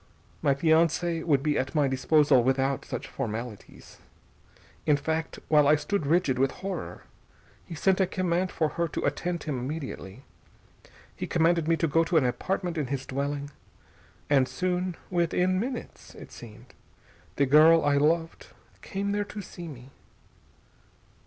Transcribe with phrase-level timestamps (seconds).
[0.41, 3.99] My fiancée would be at my disposal without such formalities.
[4.87, 7.03] In fact while I stood rigid with horror
[7.67, 10.23] he sent a command for her to attend him immediately.
[11.15, 13.51] He commanded me to go to an apartment in his dwelling.
[14.27, 16.73] And soon within minutes, it seemed
[17.35, 18.47] the girl I loved
[18.81, 19.91] came there to me...."